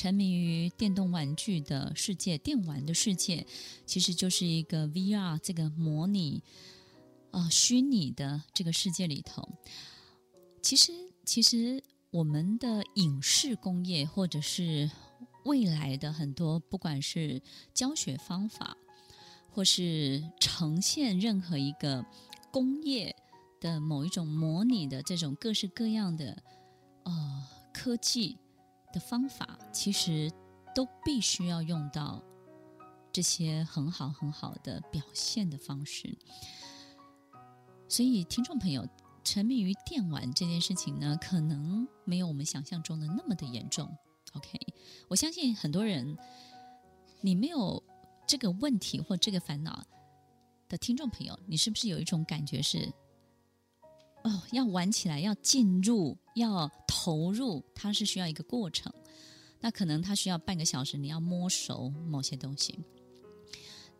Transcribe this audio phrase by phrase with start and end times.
[0.00, 3.46] 沉迷于电动玩具的世界、电玩的世界，
[3.84, 6.42] 其实就是一个 VR 这个模拟
[7.32, 9.46] 啊、虚拟的这个世界里头。
[10.62, 10.94] 其实，
[11.26, 14.90] 其实我们的影视工业，或者是
[15.44, 17.42] 未来的很多，不管是
[17.74, 18.78] 教学方法，
[19.50, 22.06] 或是呈现任何一个
[22.50, 23.14] 工业
[23.60, 26.42] 的某一种模拟的这种各式各样的
[27.02, 28.38] 呃科技
[28.92, 30.30] 的方法，其实
[30.74, 32.22] 都必须要用到
[33.12, 36.16] 这些很好很好的表现的方式。
[37.88, 38.86] 所以，听众朋友，
[39.24, 43.96] 沉迷于电玩这件事情呢，可能没有我们想象中的那么的严重。
[44.34, 44.58] OK，
[45.08, 46.16] 我相信很多人，
[47.20, 47.82] 你没有
[48.28, 49.84] 这个问题或这个烦恼
[50.68, 52.92] 的听众朋友，你是不是有一种感觉是，
[54.22, 58.92] 哦，要玩起来，要进入，要投入，它是需要一个过程。
[59.60, 62.78] 那可能它需要半个小时，你要摸熟某些东西。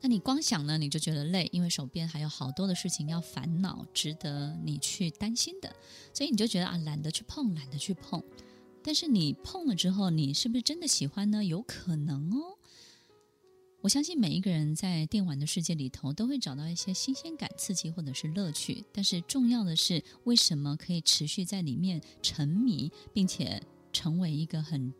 [0.00, 5.74] 那你光想呢，你就觉得累，因为手边还有好多的事情要烦恼，值得你去担心的，
[6.12, 8.22] 所以你就觉得啊，懒得去碰，懒得去碰。
[8.82, 11.44] 但是你碰了之后，你是不是真的喜欢呢？
[11.44, 12.58] 有可能哦。
[13.86, 18.84] 我相信每一个人在电玩的世界里头，都会找到一些新鲜感、刺激或者是乐趣。
[18.92, 23.62] 但是重要的是，为什么可以持续在里面沉迷，并且
[23.92, 24.92] 成为一个很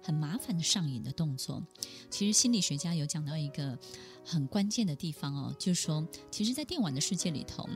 [0.00, 1.66] 很麻烦的上瘾的动作？
[2.10, 3.76] 其实心理学家有讲到一个。
[4.24, 7.68] 很关键的地方哦，就是说，其实，在电玩的世界里头，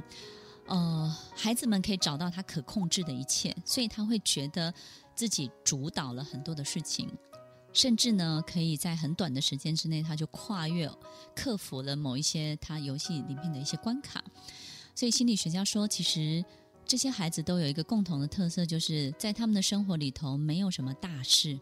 [0.68, 4.72] 呃，孩子们可以找到他可控制的一切，所以他会觉得
[5.16, 7.10] 自己主导了很多的事情，
[7.76, 10.90] 甚至呢，可以在很短的时间之内，他就跨越、
[11.34, 14.24] 克服了某一些他游戏里面的一些关卡。
[14.94, 16.42] 所以，心理学家说，其实
[16.86, 21.60] 这些孩子都有一个共同的特色，就是在他们的生活里头，没有什么大事。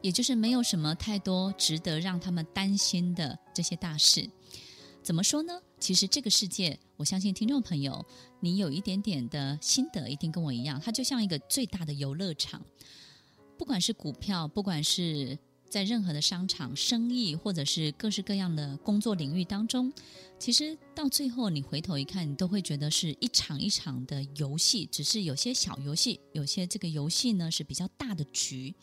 [0.00, 4.30] 也就是没有什么太多值得让他们担心的这些大事，
[5.02, 5.52] 怎么说呢？
[5.78, 8.02] 其实这个世界，我相信听众朋友，
[8.40, 12.62] 你有一点点的心得，一定跟我一样，它就像一个最大的游乐场。
[13.56, 15.38] 不管是股票，不管是
[15.68, 19.92] 在任何的商场、生意，或者是各式各样的工作领域当中，
[20.38, 28.74] 其实到最后你回头一看，你都会觉得是一场一场的游戏，只是有些小游戏，有些这个游戏呢是比较大的局。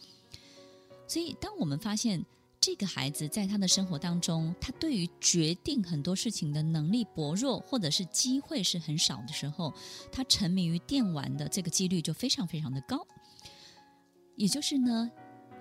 [1.07, 2.25] 所以，当我们发现
[2.59, 9.73] 这个孩子在他的生活当中，他对于决定很多事情的能力薄弱，或者是机会是很少的时候，
[10.11, 13.05] 他沉迷于电玩的这个几率就非常非常的高。
[14.35, 15.09] 也就是呢，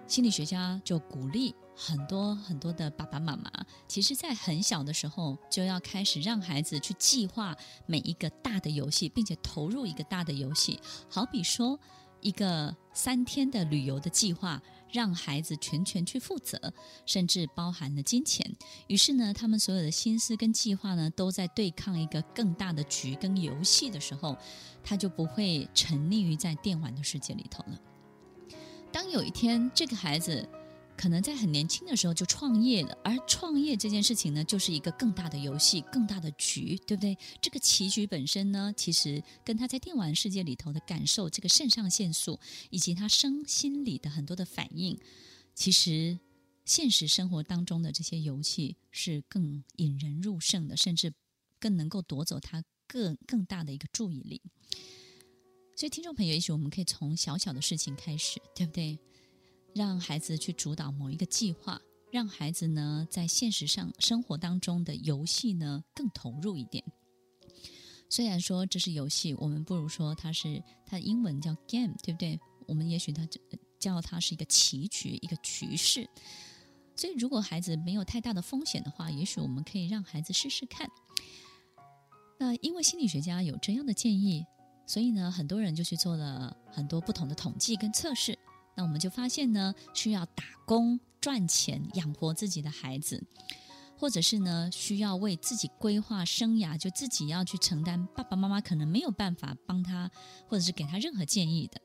[0.06, 3.50] 心理学家就鼓励很多很多的爸爸妈妈，
[3.86, 11.78] 其实在很小的时候就要开始让孩子去计划每一个大的游戏，并且投入一个大的游戏，好比说
[12.20, 14.60] 一个三天的旅游的计划。
[14.92, 16.58] 让孩子全权去负责，
[17.06, 18.44] 甚至包含了金钱。
[18.88, 24.36] 于是呢，他们所有的心思跟计划呢，都在对抗一个更大的局跟游戏的时候，
[24.82, 27.78] 他就不会沉溺于在电玩的世界里头了。
[28.92, 30.46] 当有一天这个孩子，
[30.96, 37.16] 可能在很年轻的时候就创业了，而创业这件事情呢，就是一个更大的游戏、更大的局，对不对？
[37.40, 44.98] 这个棋局本身呢，其实跟他在电玩世界里头的感受，这个肾上腺素以及他生心里的很多的反应，
[45.54, 46.18] 其实
[46.64, 51.14] 现实生活当中的这些游戏是更引人入胜的，甚至
[51.58, 54.42] 更能够夺走他更更大的一个注意力。
[55.80, 58.98] 所以，听众朋友，也许我们可以从小小的事情开始，对不对？
[59.74, 61.80] 让孩子去主导某一个计划，
[62.12, 66.84] 让孩子呢在现实上生活当中的游戏呢更投入一点。
[68.10, 72.38] 虽然说这是游戏，我们不如说它是它的英文叫 game，对不对？
[72.66, 73.26] 我们也许它
[73.78, 76.06] 叫它是一个棋局，一个局势。
[76.94, 80.90] 所以如果孩子没有太大的风险的话，也许我们可以让孩子试试看。
[82.38, 84.44] 那因为心理学家有这样的建议，
[84.90, 88.36] 所以呢，很多人就去做了很多不同的统计跟测试。
[88.74, 93.22] 那我们就发现呢，需要打工赚钱养活自己的孩子，
[93.96, 100.10] 或者是呢，需要为自己规划生涯，就自己要去承担，爸爸妈妈可能没有办法帮他，
[100.48, 101.80] 或者是给他任何建议的。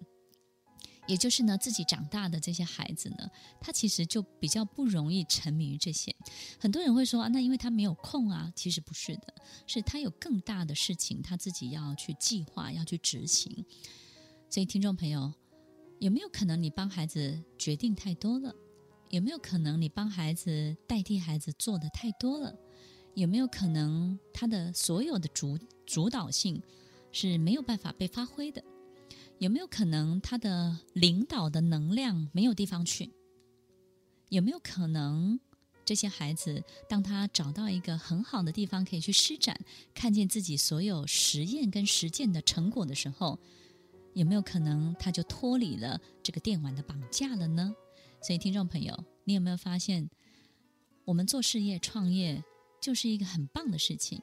[1.08, 3.30] 也就是呢，自己长大的这些孩子呢，
[3.60, 6.16] 他其实就比较不容易沉迷于这些。
[6.60, 9.34] 很多人会说啊，那因为他没有空啊，其实不是的，
[9.68, 13.66] 是他有更大的事情，他自己要去计划，要去执行。
[14.50, 15.34] 所以，听众朋友。
[16.00, 18.54] 有没有可能你帮孩子决定太多了？
[19.12, 22.54] 有没有可能你帮孩子代替孩子做的太多了？
[23.14, 26.62] 有没有可能他的所有的主主导性
[27.14, 28.62] 是没有办法被发挥的？
[29.40, 33.12] 有没有可能他的领导的能量没有地方去？
[34.30, 35.40] 有没有可能，
[35.84, 39.60] 这些孩子当他找到一个很好的地方可以去施展，
[39.94, 43.38] 看见自己所有实验跟实践的成果的时候，
[44.14, 47.76] 有没有可能他就脱离了这个电玩的绑架了呢？
[48.22, 50.10] 所以，听众朋友，你有没有发现，
[51.04, 52.44] 我们做事业创业
[52.82, 54.22] 就是一个很棒的事情？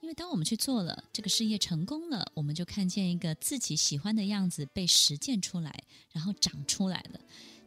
[0.00, 7.20] 因为当我们去做了这个事业成功了，我们就看见一个自己喜欢的样子被实践出来，然后长出来了。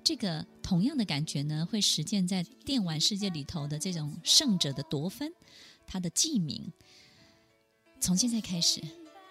[0.04, 5.32] 这个同样的感觉呢，会实践在电玩世界里头的这种胜者的夺分，
[5.86, 6.74] 他的记名。
[8.00, 8.82] 从现在开始，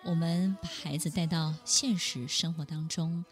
[0.04, 3.24] 我们把孩子带到现实生活当中，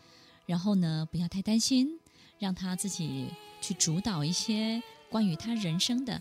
[0.47, 2.00] 然后呢，不要太担心，
[2.41, 3.29] 让他自己
[3.61, 6.20] 去主导一些关于他人生的